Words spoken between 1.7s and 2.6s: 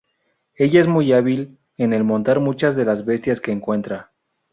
en el montar